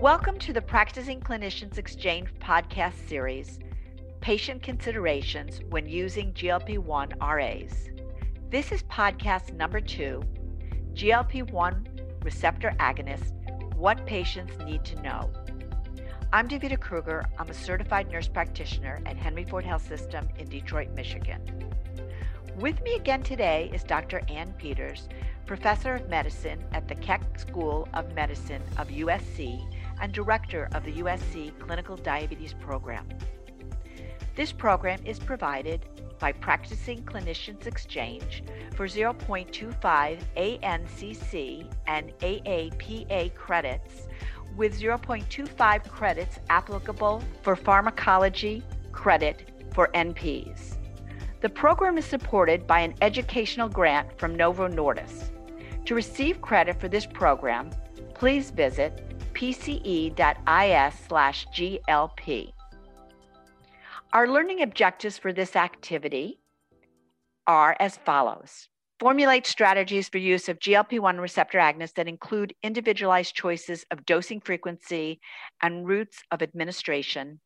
[0.00, 3.58] Welcome to the Practicing Clinicians Exchange podcast series,
[4.22, 7.90] Patient Considerations When Using GLP 1 RAs.
[8.48, 10.22] This is podcast number two
[10.94, 11.88] GLP 1
[12.22, 13.34] receptor agonist
[13.76, 15.30] What Patients Need to Know.
[16.32, 17.26] I'm Davida Kruger.
[17.38, 21.70] I'm a certified nurse practitioner at Henry Ford Health System in Detroit, Michigan.
[22.56, 24.22] With me again today is Dr.
[24.28, 25.10] Ann Peters,
[25.44, 29.66] professor of medicine at the Keck School of Medicine of USC
[30.00, 33.06] and director of the USC Clinical Diabetes Program.
[34.34, 35.84] This program is provided
[36.18, 44.08] by Practicing Clinicians Exchange for 0.25 ANCC and AAPA credits,
[44.56, 48.62] with 0.25 credits applicable for pharmacology
[48.92, 50.76] credit for NPs.
[51.40, 55.30] The program is supported by an educational grant from Novo Nordisk.
[55.86, 57.70] To receive credit for this program,
[58.14, 59.09] please visit
[59.40, 60.12] pce.is/glp.
[64.12, 66.40] Our learning objectives for this activity
[67.46, 68.68] are as follows.
[68.98, 74.42] Formulate strategies for use of GLP 1 receptor agonists that include individualized choices of dosing
[74.42, 75.22] frequency
[75.62, 77.40] and routes of administration.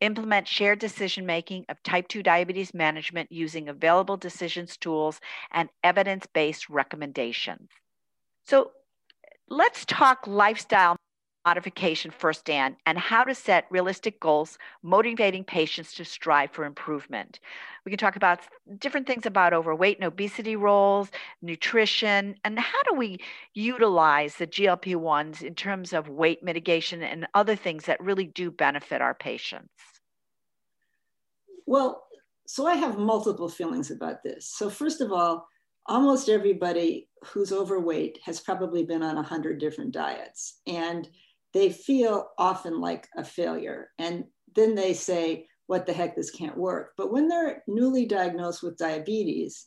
[0.00, 6.24] Implement shared decision making of type 2 diabetes management using available decisions tools and evidence
[6.32, 7.68] based recommendations.
[8.44, 8.70] So
[9.48, 10.96] let's talk lifestyle
[11.46, 17.38] modification first, Ann, and how to set realistic goals, motivating patients to strive for improvement.
[17.84, 18.40] We can talk about
[18.80, 21.08] different things about overweight and obesity roles,
[21.40, 23.18] nutrition, and how do we
[23.54, 28.50] utilize the GLP 1s in terms of weight mitigation and other things that really do
[28.50, 29.70] benefit our patients?
[31.64, 32.02] Well,
[32.48, 34.48] so I have multiple feelings about this.
[34.48, 35.46] So, first of all,
[35.86, 40.60] almost everybody who's overweight has probably been on 100 different diets.
[40.66, 41.08] And
[41.52, 43.90] they feel often like a failure.
[43.98, 46.92] And then they say, what the heck, this can't work.
[46.96, 49.66] But when they're newly diagnosed with diabetes,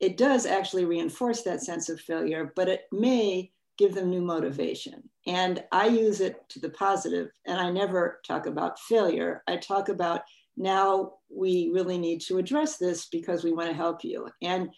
[0.00, 5.02] it does actually reinforce that sense of failure, but it may give them new motivation.
[5.26, 9.42] And I use it to the positive, and I never talk about failure.
[9.48, 10.22] I talk about
[10.56, 14.28] now we really need to address this because we want to help you.
[14.42, 14.70] And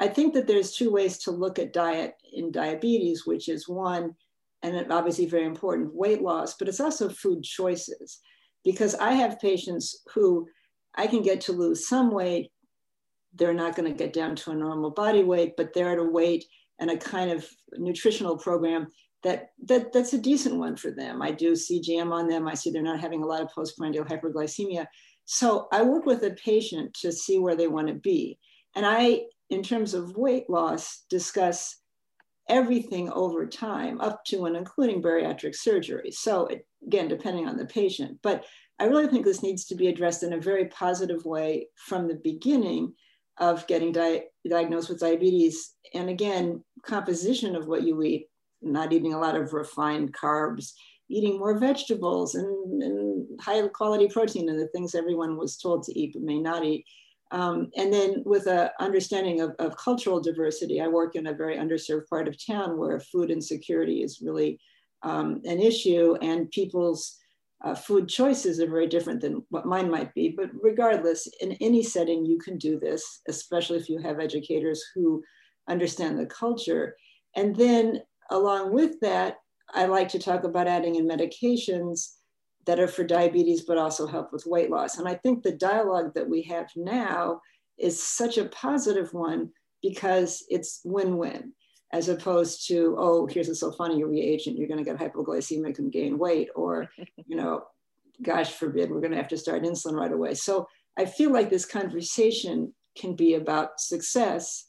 [0.00, 4.14] I think that there's two ways to look at diet in diabetes, which is one,
[4.62, 8.20] and obviously very important weight loss, but it's also food choices.
[8.64, 10.48] Because I have patients who
[10.94, 12.50] I can get to lose some weight,
[13.34, 16.04] they're not going to get down to a normal body weight, but they're at a
[16.04, 16.44] weight
[16.80, 17.46] and a kind of
[17.76, 18.88] nutritional program
[19.22, 21.22] that, that that's a decent one for them.
[21.22, 22.46] I do CGM on them.
[22.46, 24.86] I see they're not having a lot of postprandial hyperglycemia.
[25.24, 28.38] So I work with a patient to see where they want to be.
[28.74, 31.76] And I, in terms of weight loss, discuss
[32.48, 36.10] everything over time, up to and including bariatric surgery.
[36.10, 36.48] So,
[36.86, 38.18] again, depending on the patient.
[38.22, 38.44] But
[38.78, 42.20] I really think this needs to be addressed in a very positive way from the
[42.22, 42.94] beginning
[43.38, 45.74] of getting di- diagnosed with diabetes.
[45.94, 48.28] And again, composition of what you eat,
[48.62, 50.72] not eating a lot of refined carbs,
[51.08, 55.98] eating more vegetables and, and high quality protein and the things everyone was told to
[55.98, 56.84] eat but may not eat.
[57.30, 61.56] Um, and then with an understanding of, of, cultural diversity, I work in a very
[61.56, 64.58] underserved part of town where food insecurity is really
[65.02, 67.18] um, an issue and people's
[67.64, 70.30] uh, food choices are very different than what mine might be.
[70.30, 75.22] But regardless, in any setting, you can do this, especially if you have educators who
[75.68, 76.96] understand the culture.
[77.36, 78.00] And then
[78.30, 79.36] along with that,
[79.74, 82.17] I like to talk about adding in medications
[82.68, 84.98] that are for diabetes, but also help with weight loss.
[84.98, 87.40] And I think the dialogue that we have now
[87.78, 89.48] is such a positive one
[89.82, 91.54] because it's win win,
[91.94, 96.18] as opposed to, oh, here's a sulfonylurea reagent, you're going to get hypoglycemic and gain
[96.18, 96.86] weight, or,
[97.26, 97.62] you know,
[98.22, 100.34] gosh forbid, we're going to have to start insulin right away.
[100.34, 100.68] So
[100.98, 104.66] I feel like this conversation can be about success.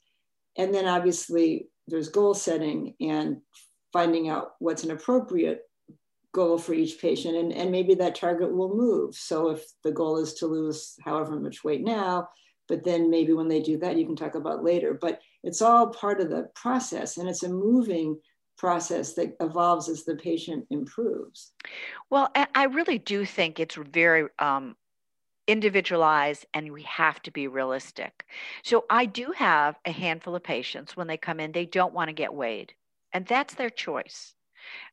[0.57, 3.41] And then obviously there's goal setting and
[3.91, 5.63] finding out what's an appropriate
[6.31, 9.15] goal for each patient and, and maybe that target will move.
[9.15, 12.29] So if the goal is to lose however much weight now
[12.69, 14.93] but then maybe when they do that you can talk about later.
[14.93, 18.17] But it's all part of the process and it's a moving
[18.57, 21.51] process that evolves as the patient improves.
[22.09, 24.75] Well i really do think it's very um,
[25.47, 28.25] individualized and we have to be realistic.
[28.63, 32.09] So i do have a handful of patients when they come in they don't want
[32.09, 32.73] to get weighed
[33.11, 34.35] and that's their choice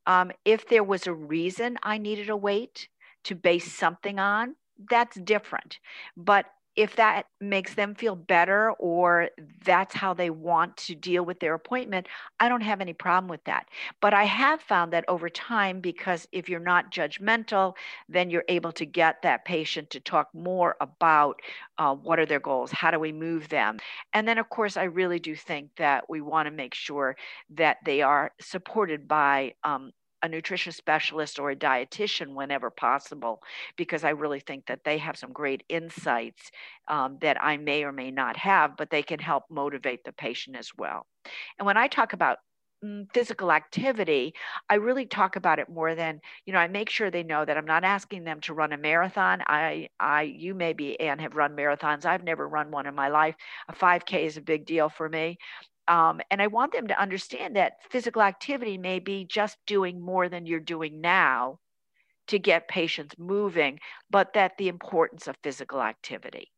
[0.07, 2.89] um, if there was a reason I needed a weight
[3.25, 4.57] to base something on,
[4.91, 5.79] that's different.
[6.17, 6.47] But
[6.77, 9.31] if that makes them feel better or
[9.65, 12.07] that's how they want to deal with their appointment,
[12.39, 13.67] I don't have any problem with that.
[14.01, 17.75] But I have found that over time, because if you're not judgmental,
[18.09, 21.41] then you're able to get that patient to talk more about
[21.79, 23.79] uh, what are their goals, how do we move them.
[24.13, 27.17] And then, of course, I really do think that we want to make sure
[27.55, 33.43] that they are supported by um, a nutrition specialist or a dietitian whenever possible,
[33.77, 36.51] because I really think that they have some great insights
[36.89, 40.57] um, that I may or may not have, but they can help motivate the patient
[40.57, 41.07] as well.
[41.59, 42.39] And when I talk about
[42.85, 44.35] mm, physical activity
[44.71, 47.57] i really talk about it more than you know i make sure they know that
[47.57, 49.43] i'm not asking them to run a marathon.
[49.47, 52.05] I i you maybe and have run marathons.
[52.05, 53.35] I've never run one in my life.
[53.69, 55.39] A 5k is a big deal for me
[55.89, 60.29] um, and I want them to understand that physical activity may be just doing more
[60.29, 61.61] than you're doing now
[62.29, 63.79] to get patients moving,
[64.11, 66.51] but that the importance of physical activity.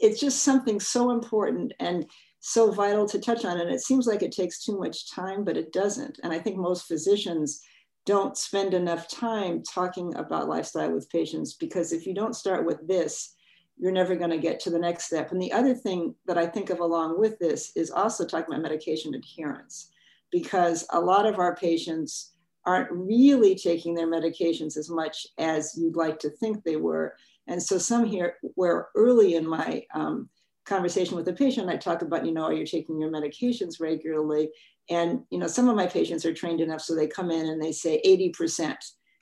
[0.00, 2.06] It's just something so important and
[2.40, 3.60] so vital to touch on.
[3.60, 6.18] And it seems like it takes too much time, but it doesn't.
[6.22, 7.62] And I think most physicians
[8.04, 12.86] don't spend enough time talking about lifestyle with patients because if you don't start with
[12.86, 13.34] this,
[13.82, 15.32] you're never going to get to the next step.
[15.32, 18.62] And the other thing that I think of along with this is also talking about
[18.62, 19.90] medication adherence,
[20.30, 22.34] because a lot of our patients
[22.64, 27.16] aren't really taking their medications as much as you'd like to think they were.
[27.48, 30.28] And so some here, where early in my um,
[30.64, 34.48] conversation with the patient, I talk about, you know, are you taking your medications regularly?
[34.90, 37.60] And, you know, some of my patients are trained enough so they come in and
[37.60, 38.76] they say 80%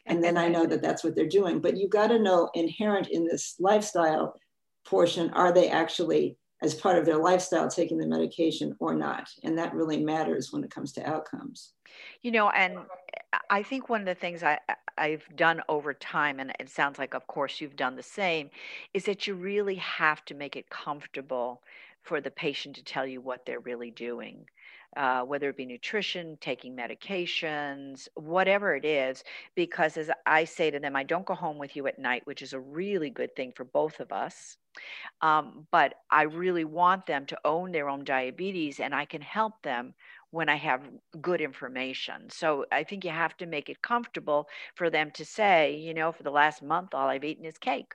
[0.07, 1.61] and then I know that that's what they're doing.
[1.61, 4.40] But you've got to know inherent in this lifestyle
[4.85, 9.29] portion, are they actually, as part of their lifestyle, taking the medication or not?
[9.43, 11.73] And that really matters when it comes to outcomes.
[12.23, 12.79] You know, and
[13.49, 14.59] I think one of the things I,
[14.97, 18.51] I've done over time, and it sounds like, of course, you've done the same,
[18.95, 21.63] is that you really have to make it comfortable
[22.03, 24.47] for the patient to tell you what they're really doing
[24.97, 29.23] uh, whether it be nutrition, taking medications, whatever it is,
[29.55, 32.43] because as I say to them, I don't go home with you at night, which
[32.43, 34.57] is a really good thing for both of us.
[35.21, 39.63] Um, but I really want them to own their own diabetes, and I can help
[39.63, 39.95] them
[40.31, 40.83] when I have
[41.21, 42.31] good information.
[42.31, 46.13] So I think you have to make it comfortable for them to say, you know,
[46.13, 47.95] for the last month, all I've eaten is cake.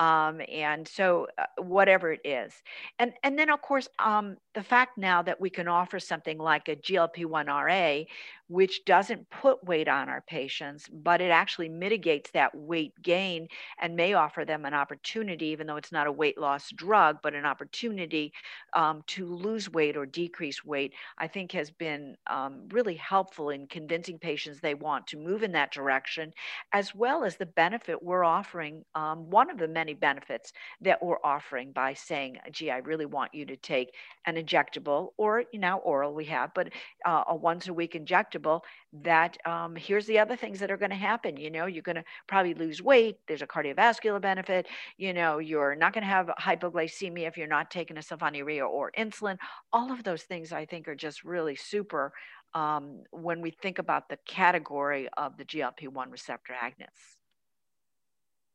[0.00, 2.54] Um, and so uh, whatever it is
[2.98, 6.68] and and then of course um, the fact now that we can offer something like
[6.68, 8.04] a glp-1 ra
[8.50, 13.46] which doesn't put weight on our patients, but it actually mitigates that weight gain
[13.80, 17.32] and may offer them an opportunity, even though it's not a weight loss drug, but
[17.32, 18.32] an opportunity
[18.74, 23.68] um, to lose weight or decrease weight, I think has been um, really helpful in
[23.68, 26.32] convincing patients they want to move in that direction,
[26.72, 28.84] as well as the benefit we're offering.
[28.96, 33.34] Um, one of the many benefits that we're offering by saying, gee, I really want
[33.34, 33.94] you to take
[34.26, 36.70] an injectable or, you know, oral we have, but
[37.04, 38.60] uh, a once a week injectable
[39.02, 41.36] that um, here's the other things that are going to happen.
[41.36, 43.18] You know, you're going to probably lose weight.
[43.26, 44.66] There's a cardiovascular benefit.
[44.96, 48.92] You know, you're not going to have hypoglycemia if you're not taking a sulfonylurea or
[48.98, 49.38] insulin.
[49.72, 52.12] All of those things I think are just really super
[52.54, 57.20] um, when we think about the category of the GLP-1 receptor agonists.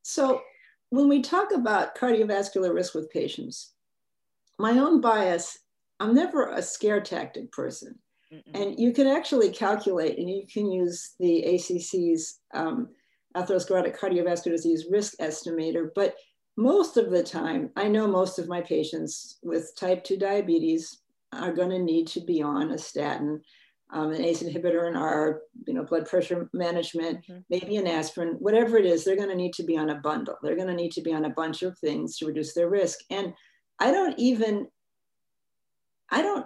[0.02, 0.42] So
[0.90, 3.74] when we talk about cardiovascular risk with patients,
[4.60, 5.60] my own bias,
[6.00, 8.00] I'm never a scare tactic person.
[8.54, 12.90] And you can actually calculate, and you can use the ACC's um,
[13.36, 15.90] atherosclerotic cardiovascular disease risk estimator.
[15.94, 16.16] But
[16.58, 21.02] most of the time, I know most of my patients with type 2 diabetes
[21.34, 23.42] are going to need to be on a statin,
[23.96, 27.40] um, an ACE inhibitor, and our you know blood pressure management, mm-hmm.
[27.50, 29.04] maybe an aspirin, whatever it is.
[29.04, 30.36] They're going to need to be on a bundle.
[30.44, 33.00] They're going to need to be on a bunch of things to reduce their risk.
[33.10, 33.34] And
[33.80, 34.68] I don't even,
[36.12, 36.46] I don't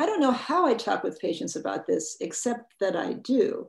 [0.00, 3.66] I don't know how I talk with patients about this, except that I do.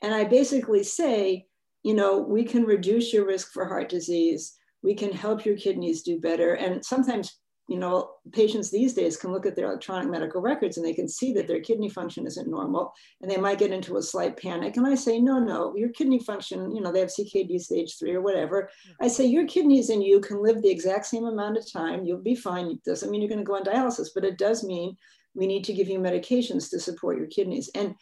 [0.00, 1.46] And I basically say,
[1.82, 4.54] you know, we can reduce your risk for heart disease.
[4.84, 6.54] We can help your kidneys do better.
[6.54, 7.40] And sometimes,
[7.72, 11.08] you know, patients these days can look at their electronic medical records and they can
[11.08, 14.76] see that their kidney function isn't normal and they might get into a slight panic.
[14.76, 18.12] And I say, no, no, your kidney function, you know, they have CKD stage three
[18.12, 18.68] or whatever.
[19.00, 22.04] I say, your kidneys and you can live the exact same amount of time.
[22.04, 22.66] You'll be fine.
[22.66, 24.94] It doesn't mean you're going to go on dialysis, but it does mean
[25.34, 27.70] we need to give you medications to support your kidneys.
[27.74, 27.94] And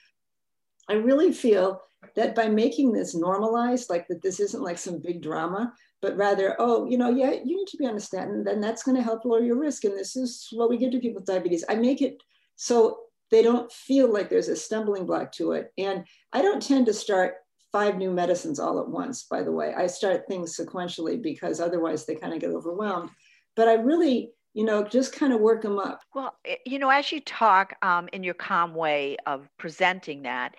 [0.88, 1.80] I really feel
[2.16, 6.56] that by making this normalized, like that this isn't like some big drama, but rather,
[6.58, 9.02] oh, you know, yeah, you need to be on a statin, then that's going to
[9.02, 9.84] help lower your risk.
[9.84, 11.64] And this is what we give to people with diabetes.
[11.68, 12.22] I make it
[12.56, 15.72] so they don't feel like there's a stumbling block to it.
[15.78, 17.34] And I don't tend to start
[17.72, 19.72] five new medicines all at once, by the way.
[19.74, 23.10] I start things sequentially because otherwise they kind of get overwhelmed.
[23.56, 26.00] But I really, you know, just kind of work them up.
[26.14, 30.56] Well, eh, you know, as you talk um, in your calm way of presenting that,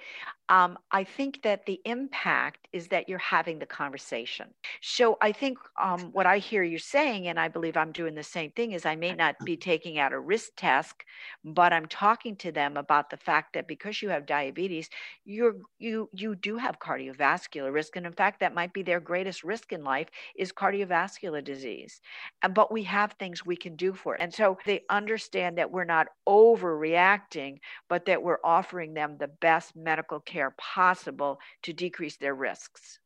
[0.52, 4.50] um, I think that the impact is that you're having the conversation.
[4.82, 8.24] So I think um, what I hear you saying, and I believe I'm doing the
[8.24, 11.06] same thing, is I may not be taking out a risk task,
[11.46, 14.90] but I'm talking to them about the fact that because you have diabetes,
[15.24, 19.44] you're you you do have cardiovascular risk, and in fact, that might be their greatest
[19.46, 22.02] risk in life is cardiovascular disease.
[22.42, 25.72] And but we have things we can do for it, and so they understand that
[25.72, 31.74] we're not overreacting, but that we're offering them the best medical care care possible to
[31.74, 33.00] decrease their risks?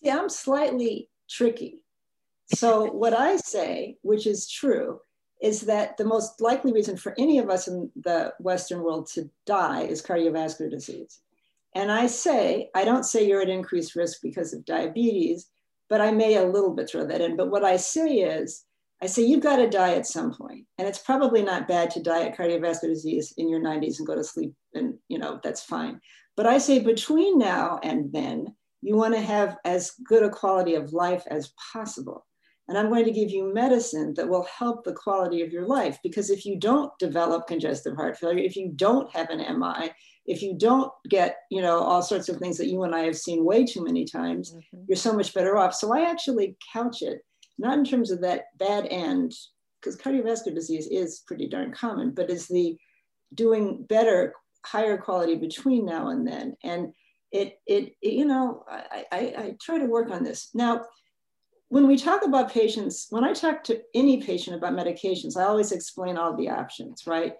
[0.00, 1.82] Yeah, I'm slightly tricky.
[2.54, 5.00] So, what I say, which is true,
[5.40, 9.28] is that the most likely reason for any of us in the Western world to
[9.44, 11.20] die is cardiovascular disease.
[11.74, 15.48] And I say, I don't say you're at increased risk because of diabetes,
[15.88, 17.36] but I may a little bit throw that in.
[17.36, 18.64] But what I say is,
[19.02, 22.02] I say you've got to die at some point, and it's probably not bad to
[22.02, 25.64] die at cardiovascular disease in your 90s and go to sleep, and you know that's
[25.64, 26.00] fine.
[26.36, 30.76] But I say between now and then, you want to have as good a quality
[30.76, 32.24] of life as possible.
[32.68, 35.98] And I'm going to give you medicine that will help the quality of your life.
[36.02, 39.90] Because if you don't develop congestive heart failure, if you don't have an MI,
[40.26, 43.16] if you don't get, you know, all sorts of things that you and I have
[43.16, 44.84] seen way too many times, mm-hmm.
[44.88, 45.74] you're so much better off.
[45.74, 47.20] So I actually couch it
[47.58, 49.34] not in terms of that bad end,
[49.80, 52.76] because cardiovascular disease is pretty darn common, but is the
[53.34, 56.56] doing better, higher quality between now and then.
[56.62, 56.92] And
[57.32, 60.50] it, it, it you know, I, I, I try to work on this.
[60.54, 60.82] Now,
[61.68, 65.72] when we talk about patients, when I talk to any patient about medications, I always
[65.72, 67.34] explain all the options, right?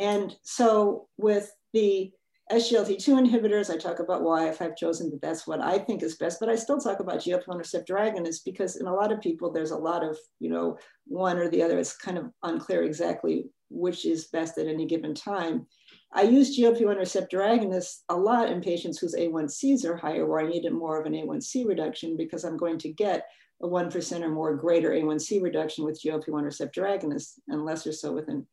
[0.00, 2.10] And so with the
[2.52, 6.16] SGLT2 inhibitors, I talk about why if I've chosen that that's what I think is
[6.16, 9.52] best, but I still talk about GLP-1 receptor agonists because in a lot of people,
[9.52, 11.76] there's a lot of, you know, one or the other.
[11.76, 15.66] It's kind of unclear exactly which is best at any given time.
[16.12, 20.48] I use GLP-1 receptor agonists a lot in patients whose A1Cs are higher, where I
[20.48, 23.26] needed more of an A1C reduction because I'm going to get
[23.62, 28.28] a 1% or more greater A1C reduction with GLP-1 receptor agonists and lesser so with
[28.28, 28.46] an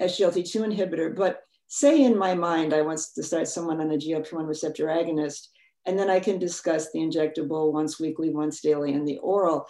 [0.00, 1.14] SGLT2 inhibitor.
[1.14, 5.48] But say in my mind, I want to start someone on a GLP-1 receptor agonist,
[5.84, 9.66] and then I can discuss the injectable once weekly, once daily, and the oral.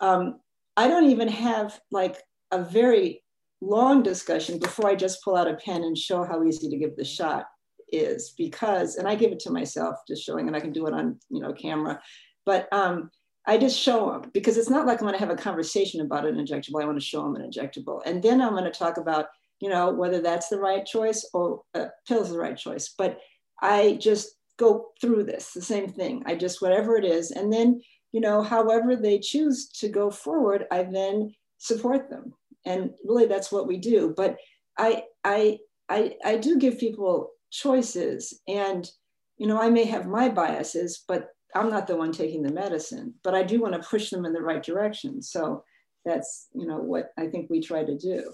[0.00, 0.40] Um,
[0.76, 3.22] I don't even have like a very
[3.60, 6.96] long discussion before I just pull out a pen and show how easy to give
[6.96, 7.46] the shot
[7.92, 10.94] is because, and I give it to myself just showing, and I can do it
[10.94, 12.00] on you know camera,
[12.46, 13.10] but um,
[13.46, 16.26] I just show them because it's not like I'm going to have a conversation about
[16.26, 16.82] an injectable.
[16.82, 19.26] I want to show them an injectable, and then I'm going to talk about
[19.60, 22.94] you know, whether that's the right choice or a pill is the right choice.
[22.96, 23.18] But
[23.60, 26.22] I just go through this, the same thing.
[26.26, 27.30] I just, whatever it is.
[27.30, 27.80] And then,
[28.12, 32.32] you know, however they choose to go forward, I then support them.
[32.64, 34.14] And really that's what we do.
[34.16, 34.36] But
[34.78, 38.90] I, I, I, I do give people choices and,
[39.36, 43.14] you know, I may have my biases, but I'm not the one taking the medicine,
[43.24, 45.20] but I do want to push them in the right direction.
[45.20, 45.64] So
[46.04, 48.32] that's, you know, what I think we try to do.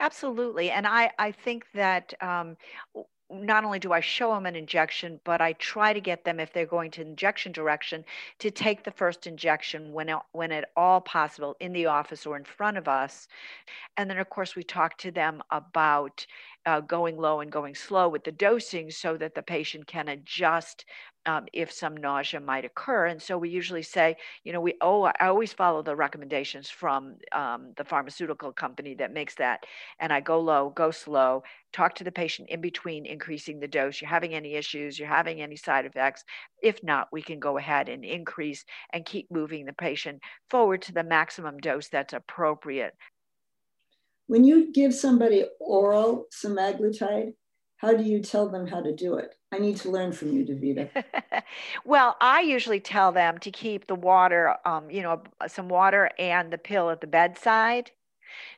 [0.00, 0.70] Absolutely.
[0.70, 2.56] And I, I think that um,
[3.30, 6.52] not only do I show them an injection, but I try to get them, if
[6.52, 8.04] they're going to injection direction,
[8.38, 12.44] to take the first injection when, when at all possible in the office or in
[12.44, 13.26] front of us.
[13.96, 16.26] And then, of course, we talk to them about
[16.66, 20.84] uh, going low and going slow with the dosing so that the patient can adjust
[21.26, 23.06] um, if some nausea might occur.
[23.06, 27.16] And so we usually say, you know, we oh, I always follow the recommendations from
[27.32, 29.64] um, the pharmaceutical company that makes that.
[29.98, 34.00] And I go low, go slow, talk to the patient in between increasing the dose.
[34.00, 36.24] You're having any issues, you're having any side effects.
[36.62, 40.92] If not, we can go ahead and increase and keep moving the patient forward to
[40.92, 42.94] the maximum dose that's appropriate.
[44.26, 47.34] When you give somebody oral semaglutide,
[47.84, 49.36] how do you tell them how to do it?
[49.52, 50.88] I need to learn from you, Davida.
[51.84, 56.50] well, I usually tell them to keep the water, um, you know, some water and
[56.50, 57.90] the pill at the bedside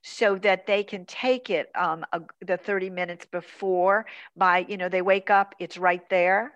[0.03, 4.07] so that they can take it um, a, the 30 minutes before
[4.37, 6.53] by, you know, they wake up, it's right there,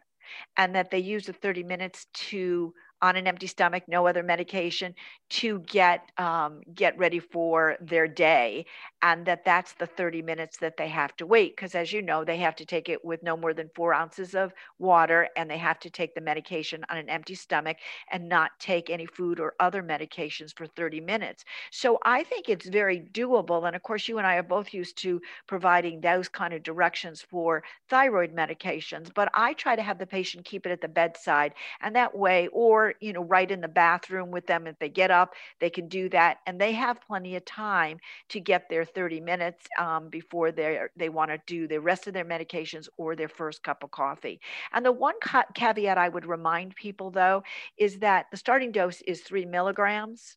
[0.56, 2.72] and that they use the 30 minutes to
[3.02, 4.94] on an empty stomach, no other medication,
[5.30, 8.66] to get um, get ready for their day,
[9.02, 11.56] and that that's the 30 minutes that they have to wait.
[11.56, 14.34] Because as you know, they have to take it with no more than four ounces
[14.34, 17.76] of water, and they have to take the medication on an empty stomach
[18.10, 21.44] and not take any food or other medications for 30 minutes.
[21.70, 23.66] So I think it's very doable.
[23.66, 27.22] And of course, you and I are both used to providing those kind of directions
[27.22, 31.54] for thyroid medications, but I try to have the patient keep it at the bedside,
[31.80, 34.66] and that way, or you know, right in the bathroom with them.
[34.66, 36.38] If they get up, they can do that.
[36.46, 37.98] And they have plenty of time
[38.30, 42.14] to get their 30 minutes um, before they they want to do the rest of
[42.14, 44.40] their medications or their first cup of coffee.
[44.72, 47.42] And the one ca- caveat I would remind people, though,
[47.76, 50.36] is that the starting dose is three milligrams.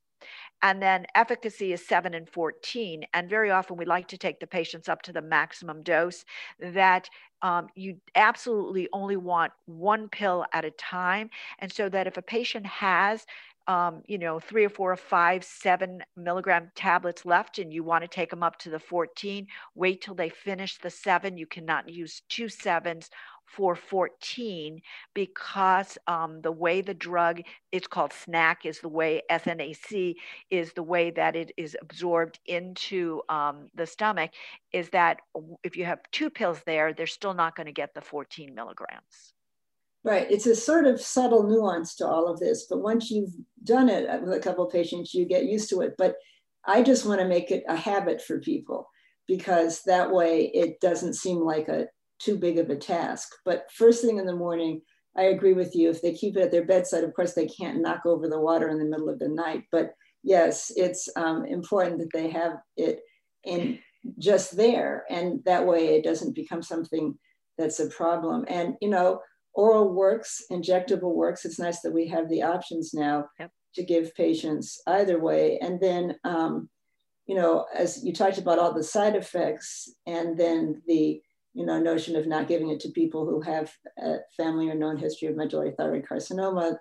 [0.61, 3.05] And then efficacy is 7 and 14.
[3.13, 6.25] And very often we like to take the patients up to the maximum dose
[6.59, 7.09] that
[7.43, 11.29] um, you absolutely only want one pill at a time.
[11.59, 13.25] And so that if a patient has
[13.67, 18.03] um, you know, three or four or five, seven milligram tablets left, and you want
[18.03, 21.37] to take them up to the 14, wait till they finish the seven.
[21.37, 23.09] You cannot use two sevens
[23.55, 24.81] for 14
[25.13, 27.41] because um, the way the drug
[27.71, 30.15] it's called SNAC is the way SNAC
[30.49, 34.31] is the way that it is absorbed into um, the stomach
[34.71, 35.19] is that
[35.63, 39.33] if you have two pills there they're still not going to get the 14 milligrams.
[40.03, 43.33] Right it's a sort of subtle nuance to all of this but once you've
[43.63, 46.15] done it with a couple of patients you get used to it but
[46.65, 48.89] i just want to make it a habit for people
[49.27, 51.87] because that way it doesn't seem like a
[52.23, 53.29] too big of a task.
[53.45, 54.81] But first thing in the morning,
[55.17, 55.89] I agree with you.
[55.89, 58.69] If they keep it at their bedside, of course, they can't knock over the water
[58.69, 59.63] in the middle of the night.
[59.71, 63.01] But yes, it's um, important that they have it
[63.43, 63.79] in
[64.17, 65.05] just there.
[65.09, 67.17] And that way it doesn't become something
[67.57, 68.45] that's a problem.
[68.47, 69.19] And, you know,
[69.53, 71.45] oral works, injectable works.
[71.45, 73.51] It's nice that we have the options now yep.
[73.75, 75.59] to give patients either way.
[75.61, 76.69] And then, um,
[77.27, 81.21] you know, as you talked about all the side effects and then the
[81.53, 84.97] you know, notion of not giving it to people who have a family or known
[84.97, 86.77] history of medullary thyroid carcinoma,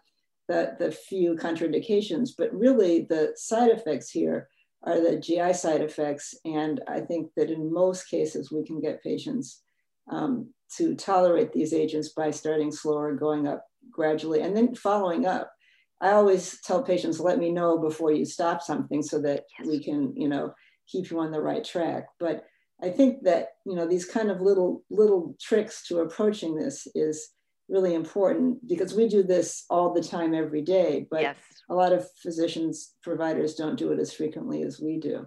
[0.48, 4.48] the, the few contraindications, but really the side effects here
[4.84, 6.34] are the GI side effects.
[6.44, 9.62] And I think that in most cases, we can get patients
[10.10, 15.52] um, to tolerate these agents by starting slower, going up gradually, and then following up.
[16.00, 19.68] I always tell patients, let me know before you stop something so that yes.
[19.68, 20.52] we can, you know,
[20.88, 22.06] keep you on the right track.
[22.18, 22.44] But
[22.82, 27.28] I think that you know these kind of little little tricks to approaching this is
[27.68, 31.36] really important because we do this all the time every day, but yes.
[31.70, 35.26] a lot of physicians providers don't do it as frequently as we do.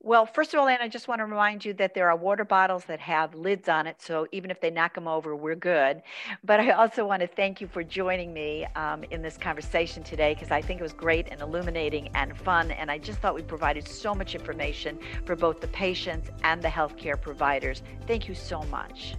[0.00, 2.44] Well, first of all, Ann, I just want to remind you that there are water
[2.44, 4.00] bottles that have lids on it.
[4.00, 6.02] So even if they knock them over, we're good.
[6.44, 10.34] But I also want to thank you for joining me um, in this conversation today
[10.34, 12.70] because I think it was great and illuminating and fun.
[12.70, 16.68] And I just thought we provided so much information for both the patients and the
[16.68, 17.82] healthcare providers.
[18.06, 19.16] Thank you so much.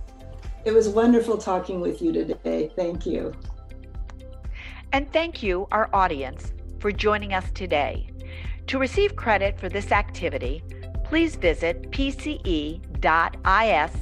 [0.63, 2.71] It was wonderful talking with you today.
[2.77, 3.33] Thank you.
[4.93, 8.09] And thank you, our audience, for joining us today.
[8.67, 10.63] To receive credit for this activity,
[11.03, 12.81] please visit pce.is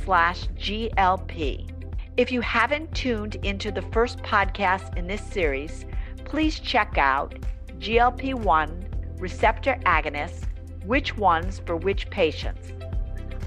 [0.03, 1.69] slash GLP.
[2.17, 5.85] If you haven't tuned into the first podcast in this series,
[6.25, 7.35] please check out
[7.79, 8.87] GLP 1
[9.19, 10.43] receptor agonists,
[10.83, 12.73] which ones for which patients.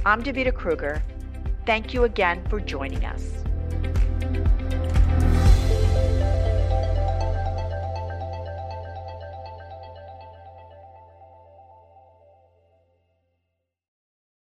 [0.06, 1.02] I'm Davida Kruger.
[1.66, 3.39] Thank you again for joining us.